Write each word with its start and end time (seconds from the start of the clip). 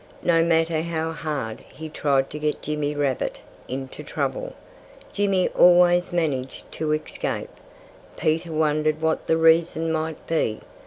No 0.23 0.43
matter 0.43 0.81
how 0.81 1.11
hard 1.11 1.59
he 1.71 1.87
tried 1.87 2.31
to 2.31 2.39
get 2.39 2.63
Jimmy 2.63 2.95
Rabbit 2.95 3.37
into 3.67 4.03
trouble, 4.03 4.53
Jimmy 5.13 5.47
always 5.49 6.11
managed 6.11 6.71
to 6.71 6.91
escape. 6.93 7.51
Peter 8.17 8.51
wondered 8.51 9.03
what 9.03 9.27
the 9.27 9.37
reason 9.37 9.91
might 9.91 10.25
be. 10.25 10.61